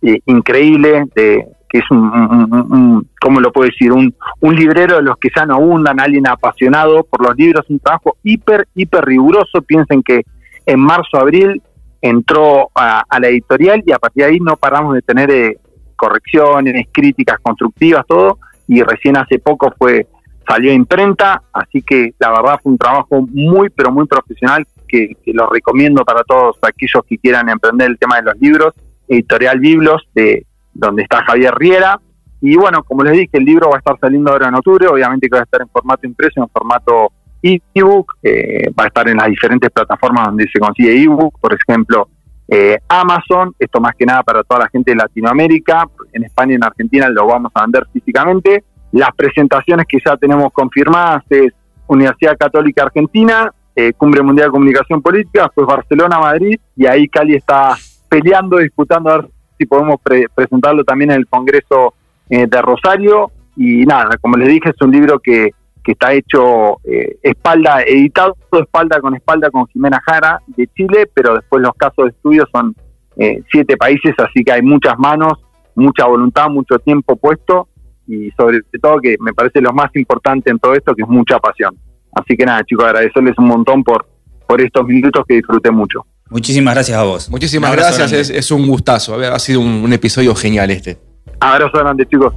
[0.00, 3.92] eh, increíble, de, que es un, ¿cómo lo puedo decir?
[3.92, 7.78] Un, un librero de los que ya no abundan, alguien apasionado por los libros, un
[7.78, 9.60] trabajo hiper, hiper riguroso.
[9.60, 10.22] Piensen que
[10.64, 11.60] en marzo, abril
[12.00, 15.58] entró a, la editorial y a partir de ahí no paramos de tener eh,
[15.94, 20.06] correcciones, críticas constructivas, todo, y recién hace poco fue
[20.46, 25.48] salió imprenta, así que la verdad fue un trabajo muy, pero muy profesional que, lo
[25.48, 28.74] recomiendo para todos aquellos que quieran emprender el tema de los libros,
[29.08, 32.00] Editorial Biblos, de donde está Javier Riera,
[32.40, 35.28] y bueno, como les dije, el libro va a estar saliendo ahora en octubre, obviamente
[35.28, 39.16] que va a estar en formato impreso, en formato ebook, eh, va a estar en
[39.16, 42.08] las diferentes plataformas donde se consigue ebook, por ejemplo,
[42.48, 46.56] eh, Amazon, esto más que nada para toda la gente de Latinoamérica, en España y
[46.56, 48.64] en Argentina lo vamos a vender físicamente.
[48.96, 51.52] Las presentaciones que ya tenemos confirmadas es
[51.86, 57.34] Universidad Católica Argentina, eh, Cumbre Mundial de Comunicación Política, pues Barcelona, Madrid, y ahí Cali
[57.34, 57.76] está
[58.08, 59.28] peleando, disputando a ver
[59.58, 59.96] si podemos
[60.34, 61.92] presentarlo también en el Congreso
[62.30, 63.30] eh, de Rosario.
[63.54, 65.50] Y nada, como les dije, es un libro que
[65.84, 71.34] que está hecho eh, espalda, editado espalda con espalda con Jimena Jara de Chile, pero
[71.34, 72.74] después los casos de estudio son
[73.16, 75.34] eh, siete países, así que hay muchas manos,
[75.76, 77.68] mucha voluntad, mucho tiempo puesto
[78.06, 81.38] y sobre todo que me parece lo más importante en todo esto, que es mucha
[81.38, 81.76] pasión.
[82.12, 84.06] Así que nada, chicos, agradecerles un montón por,
[84.46, 86.04] por estos minutos que disfruté mucho.
[86.30, 87.30] Muchísimas gracias a vos.
[87.30, 89.16] Muchísimas gracias, es, un gustazo.
[89.16, 90.98] Ha sido un, un episodio genial este.
[91.40, 92.34] Abrazo grande, chicos.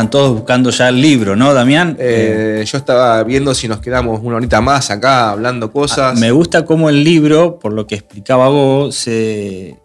[0.00, 1.94] Están todos buscando ya el libro, ¿no, Damián?
[2.00, 6.18] Eh, yo estaba viendo si nos quedamos una horita más acá hablando cosas.
[6.18, 9.76] Me gusta cómo el libro, por lo que explicaba vos, se,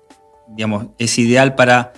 [0.56, 1.92] digamos, es ideal para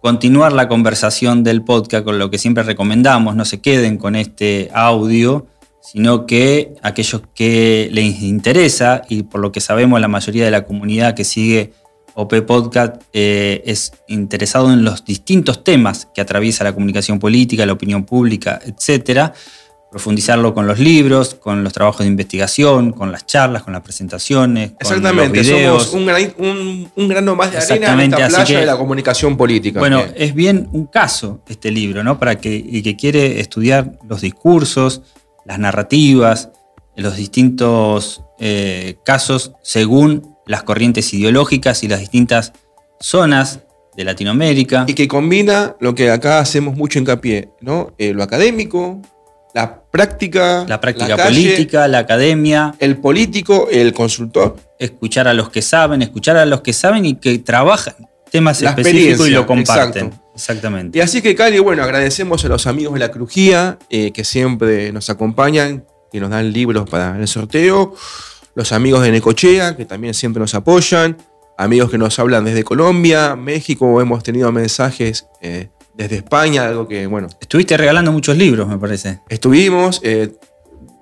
[0.00, 3.36] continuar la conversación del podcast con lo que siempre recomendamos.
[3.36, 5.46] No se queden con este audio,
[5.82, 10.64] sino que aquellos que les interesa, y por lo que sabemos la mayoría de la
[10.64, 11.74] comunidad que sigue
[12.16, 17.74] OP Podcast eh, es interesado en los distintos temas que atraviesa la comunicación política, la
[17.74, 19.34] opinión pública, etcétera,
[19.90, 24.72] profundizarlo con los libros, con los trabajos de investigación, con las charlas, con las presentaciones.
[24.80, 25.82] Exactamente, con los videos.
[25.88, 26.34] somos
[26.96, 29.78] un, grano más de arena en esta playa de la comunicación política.
[29.78, 32.18] Bueno, es bien un caso este libro, ¿no?
[32.18, 35.02] Para que, y que quiere estudiar los discursos,
[35.44, 36.48] las narrativas,
[36.96, 42.52] los distintos eh, casos según las corrientes ideológicas y las distintas
[43.00, 43.60] zonas
[43.96, 44.84] de Latinoamérica.
[44.86, 47.94] Y que combina lo que acá hacemos mucho hincapié, ¿no?
[47.98, 49.00] Eh, lo académico,
[49.54, 50.66] la práctica.
[50.68, 52.74] La práctica política, la academia.
[52.78, 54.56] El político, el consultor.
[54.78, 57.94] Escuchar a los que saben, escuchar a los que saben y que trabajan
[58.30, 60.12] temas específicos y lo comparten.
[60.34, 60.98] Exactamente.
[60.98, 64.92] Y así que, Cali, bueno, agradecemos a los amigos de la Crujía eh, que siempre
[64.92, 67.94] nos acompañan, que nos dan libros para el sorteo.
[68.56, 71.18] Los amigos de Necochea, que también siempre nos apoyan.
[71.58, 74.00] Amigos que nos hablan desde Colombia, México.
[74.00, 79.20] Hemos tenido mensajes eh, desde España, algo que, bueno, Estuviste regalando muchos libros, me parece.
[79.28, 80.00] estuvimos.
[80.02, 80.32] Eh,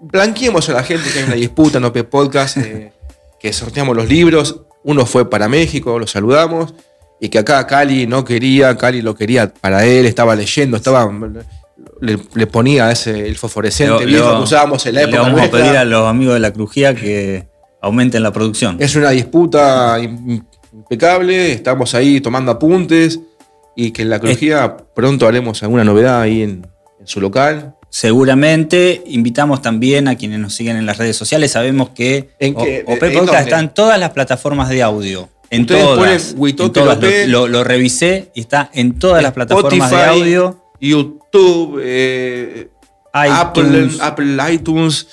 [0.00, 2.92] blanqueemos a la gente que hay una disputa en OP Podcast, eh,
[3.38, 4.62] que sorteamos los libros.
[4.82, 6.74] Uno fue para México, lo saludamos.
[7.20, 11.08] Y que acá Cali no quería, Cali lo quería para él, estaba leyendo, estaba.
[12.04, 15.22] Le, le ponía ese, el fosforescente Lo- viejo lo- que usábamos en la Le época.
[15.22, 17.46] vamos a pedir a los amigos de la Crujía que
[17.82, 18.76] aumenten la producción.
[18.80, 23.20] Es una disputa im- impecable, estamos ahí tomando apuntes
[23.76, 26.66] y que en la crujía pronto haremos alguna novedad ahí en,
[27.00, 27.74] en su local.
[27.90, 31.52] Seguramente invitamos también a quienes nos siguen en las redes sociales.
[31.52, 32.84] Sabemos que ¿En qué?
[32.86, 35.28] OP ¿En Podcast está en todas las plataformas de audio.
[35.50, 35.98] En Ustedes todas.
[36.34, 36.98] ponen en todas.
[37.28, 40.63] Lo, lo- lo revisé y está en todas las plataformas de audio.
[40.88, 42.68] YouTube, eh,
[43.12, 44.00] Apple, iTunes.
[44.00, 45.08] Apple iTunes,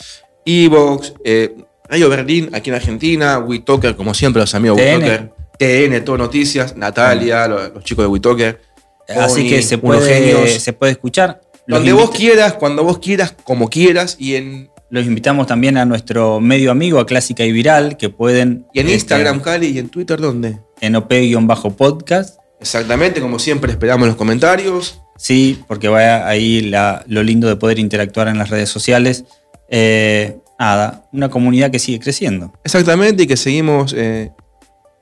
[0.45, 1.55] Evox, eh,
[1.89, 5.03] Radio Berlín, aquí en Argentina, WeToker, como siempre, los amigos de TN.
[5.03, 8.61] WeToker, TN, todo noticias, Natalia, los, los chicos de WeToker.
[9.09, 11.41] Así Oni, que se puede, se puede escuchar.
[11.67, 15.86] Los Donde vos quieras, cuando vos quieras, como quieras, y en, Los invitamos también a
[15.86, 18.65] nuestro medio amigo, a Clásica y Viral, que pueden.
[18.74, 20.59] y en este, Instagram, Cali, y en Twitter, ¿dónde?
[20.80, 22.39] En OP-podcast.
[22.59, 25.01] Exactamente, como siempre, esperamos los comentarios.
[25.22, 29.24] Sí, porque va ahí la- lo lindo de poder interactuar en las redes sociales.
[29.69, 34.32] Eh, nada, una comunidad que sigue creciendo, Exactamente, y que seguimos eh,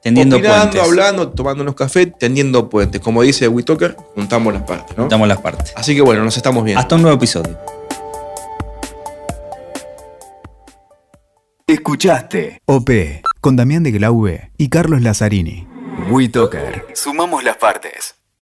[0.03, 0.82] tendiendo opinando, puentes.
[0.84, 2.99] hablando, tomando unos cafés, tendiendo puentes.
[2.99, 5.03] Como dice WeToker, juntamos las partes, ¿no?
[5.03, 5.72] Juntamos las partes.
[5.78, 6.82] Así que bueno, nos estamos viendo.
[6.82, 7.57] Hasta un nuevo episodio.
[11.65, 15.67] Escuchaste OP con Damián de Glaube y Carlos Lazzarini.
[16.09, 16.88] WeToker.
[16.93, 18.15] Sumamos las partes.